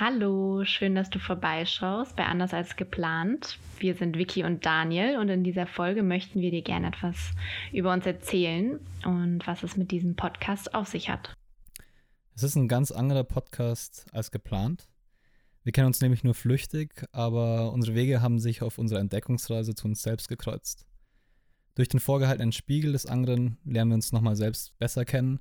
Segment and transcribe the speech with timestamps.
[0.00, 3.60] Hallo, schön, dass du vorbeischaust bei Anders als geplant.
[3.78, 7.30] Wir sind Vicky und Daniel und in dieser Folge möchten wir dir gerne etwas
[7.72, 11.36] über uns erzählen und was es mit diesem Podcast auf sich hat.
[12.34, 14.88] Es ist ein ganz anderer Podcast als geplant.
[15.62, 19.86] Wir kennen uns nämlich nur flüchtig, aber unsere Wege haben sich auf unserer Entdeckungsreise zu
[19.86, 20.86] uns selbst gekreuzt.
[21.76, 25.38] Durch den vorgehaltenen Spiegel des anderen lernen wir uns nochmal selbst besser kennen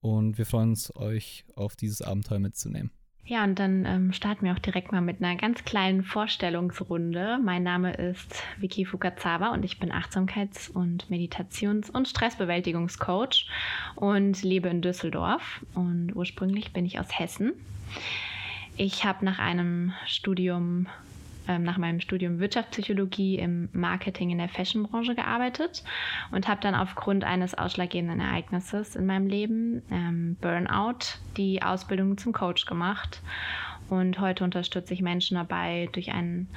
[0.00, 2.90] und wir freuen uns, euch auf dieses Abenteuer mitzunehmen.
[3.28, 7.40] Ja, und dann ähm, starten wir auch direkt mal mit einer ganz kleinen Vorstellungsrunde.
[7.42, 13.48] Mein Name ist Vicky Fukazawa und ich bin Achtsamkeits- und Meditations- und Stressbewältigungscoach
[13.96, 15.60] und lebe in Düsseldorf.
[15.74, 17.52] Und ursprünglich bin ich aus Hessen.
[18.76, 20.86] Ich habe nach einem Studium
[21.48, 25.84] ähm, nach meinem Studium Wirtschaftspsychologie im Marketing in der Fashionbranche gearbeitet
[26.32, 32.32] und habe dann aufgrund eines ausschlaggebenden Ereignisses in meinem Leben, ähm, Burnout, die Ausbildung zum
[32.32, 33.22] Coach gemacht.
[33.88, 36.48] Und heute unterstütze ich Menschen dabei, durch einen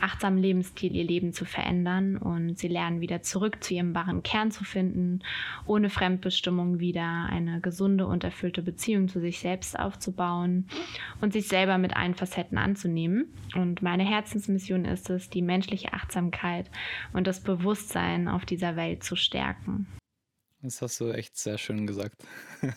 [0.00, 4.50] achtsamen Lebensstil ihr Leben zu verändern und sie lernen wieder zurück zu ihrem wahren Kern
[4.50, 5.20] zu finden,
[5.66, 10.68] ohne Fremdbestimmung wieder eine gesunde und erfüllte Beziehung zu sich selbst aufzubauen
[11.20, 13.32] und sich selber mit allen Facetten anzunehmen.
[13.54, 16.70] Und meine Herzensmission ist es, die menschliche Achtsamkeit
[17.12, 19.86] und das Bewusstsein auf dieser Welt zu stärken.
[20.60, 22.24] Das hast du echt sehr schön gesagt.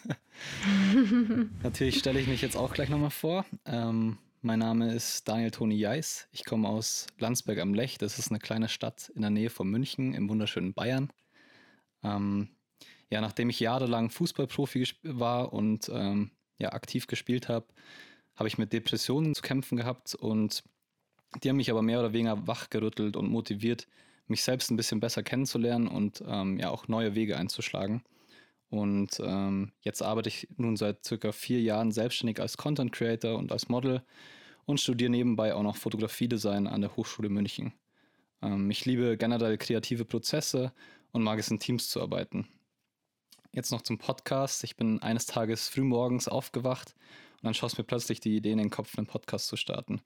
[1.63, 3.45] Natürlich stelle ich mich jetzt auch gleich nochmal vor.
[3.65, 6.27] Ähm, mein Name ist Daniel Toni Jeis.
[6.31, 7.97] Ich komme aus Landsberg am Lech.
[7.97, 11.11] Das ist eine kleine Stadt in der Nähe von München im wunderschönen Bayern.
[12.03, 12.49] Ähm,
[13.09, 17.65] ja, nachdem ich jahrelang Fußballprofi war und ähm, ja, aktiv gespielt habe,
[18.35, 20.63] habe ich mit Depressionen zu kämpfen gehabt und
[21.43, 23.87] die haben mich aber mehr oder weniger wachgerüttelt und motiviert,
[24.27, 28.03] mich selbst ein bisschen besser kennenzulernen und ähm, ja auch neue Wege einzuschlagen.
[28.69, 33.51] Und ähm, jetzt arbeite ich nun seit circa vier Jahren selbstständig als Content Creator und
[33.51, 34.03] als Model
[34.65, 37.73] und studiere nebenbei auch noch Fotografiedesign an der Hochschule München.
[38.41, 40.73] Ähm, ich liebe generell kreative Prozesse
[41.11, 42.47] und mag es in Teams zu arbeiten.
[43.53, 44.63] Jetzt noch zum Podcast.
[44.65, 46.93] Ich bin eines Tages frühmorgens aufgewacht
[47.37, 50.01] und dann schoss mir plötzlich die Idee in den Kopf, einen Podcast zu starten.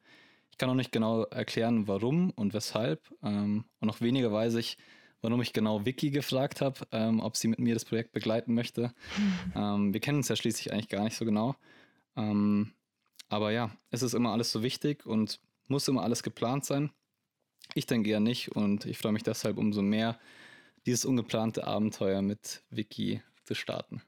[0.51, 3.09] Ich kann auch nicht genau erklären, warum und weshalb.
[3.23, 4.77] Ähm, und noch weniger weiß ich,
[5.21, 8.93] warum ich genau Vicky gefragt habe, ähm, ob sie mit mir das Projekt begleiten möchte.
[9.53, 11.55] Ähm, wir kennen uns ja schließlich eigentlich gar nicht so genau.
[12.15, 12.71] Ähm,
[13.27, 16.91] aber ja, es ist immer alles so wichtig und muss immer alles geplant sein.
[17.73, 20.19] Ich denke eher nicht und ich freue mich deshalb umso mehr,
[20.85, 24.01] dieses ungeplante Abenteuer mit Vicky zu starten.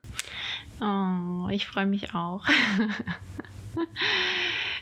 [0.82, 2.46] Oh, ich freue mich auch.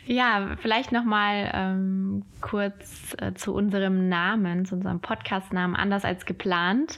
[0.06, 6.26] ja, vielleicht noch mal ähm, kurz äh, zu unserem Namen, zu unserem Podcast-Namen anders als
[6.26, 6.98] geplant.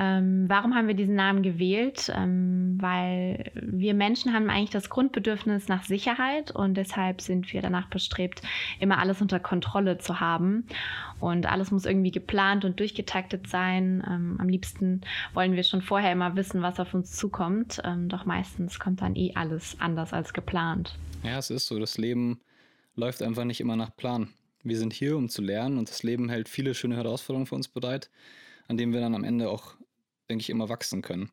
[0.00, 2.10] Ähm, warum haben wir diesen Namen gewählt?
[2.16, 7.90] Ähm, weil wir Menschen haben eigentlich das Grundbedürfnis nach Sicherheit und deshalb sind wir danach
[7.90, 8.40] bestrebt,
[8.78, 10.66] immer alles unter Kontrolle zu haben.
[11.20, 14.02] Und alles muss irgendwie geplant und durchgetaktet sein.
[14.08, 15.02] Ähm, am liebsten
[15.34, 17.82] wollen wir schon vorher immer wissen, was auf uns zukommt.
[17.84, 20.96] Ähm, doch meistens kommt dann eh alles anders als geplant.
[21.22, 21.78] Ja, es ist so.
[21.78, 22.40] Das Leben
[22.96, 24.28] läuft einfach nicht immer nach Plan.
[24.62, 27.68] Wir sind hier, um zu lernen und das Leben hält viele schöne Herausforderungen für uns
[27.68, 28.08] bereit,
[28.66, 29.74] an denen wir dann am Ende auch
[30.30, 31.30] denke ich, immer wachsen können.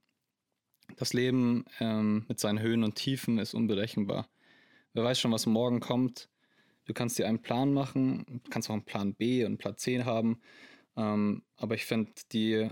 [0.96, 4.28] Das Leben ähm, mit seinen Höhen und Tiefen ist unberechenbar.
[4.94, 6.30] Wer weiß schon, was morgen kommt.
[6.86, 10.04] Du kannst dir einen Plan machen, kannst auch einen Plan B und einen Plan C
[10.04, 10.42] haben.
[10.96, 12.70] Ähm, aber ich finde, die,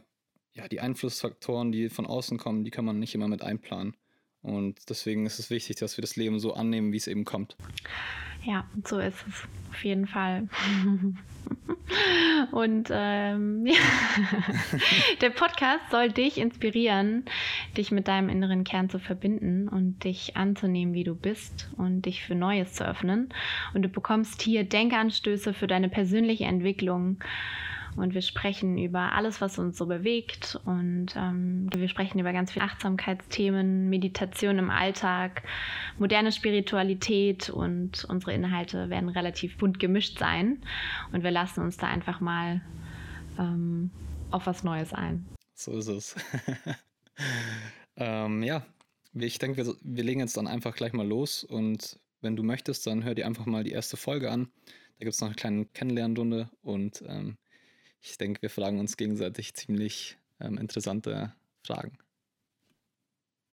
[0.54, 3.96] ja, die Einflussfaktoren, die von außen kommen, die kann man nicht immer mit einplanen.
[4.42, 7.58] Und deswegen ist es wichtig, dass wir das Leben so annehmen, wie es eben kommt.
[8.44, 10.48] Ja, so ist es auf jeden Fall.
[12.52, 13.76] Und ähm, ja.
[15.22, 17.26] der Podcast soll dich inspirieren,
[17.78, 22.24] dich mit deinem inneren Kern zu verbinden und dich anzunehmen, wie du bist und dich
[22.24, 23.30] für Neues zu öffnen.
[23.74, 27.20] Und du bekommst hier Denkanstöße für deine persönliche Entwicklung
[27.96, 30.60] und wir sprechen über alles, was uns so bewegt.
[30.66, 35.44] Und ähm, wir sprechen über ganz viele Achtsamkeitsthemen, Meditation im Alltag,
[35.98, 40.62] moderne Spiritualität und unsere Inhalte werden relativ bunt gemischt sein.
[41.12, 42.62] Und wir lassen uns da einfach mal
[43.40, 43.92] ähm,
[44.32, 45.26] auf was Neues ein.
[45.54, 46.16] So ist es.
[47.96, 48.66] ähm, ja,
[49.14, 52.86] ich denke, wir, wir legen jetzt dann einfach gleich mal los und wenn du möchtest,
[52.88, 54.50] dann hör dir einfach mal die erste Folge an.
[54.98, 57.38] Da gibt es noch eine kleine Kennenlernrunde und ähm,
[58.06, 61.34] ich denke, wir fragen uns gegenseitig ziemlich ähm, interessante
[61.66, 61.98] Fragen.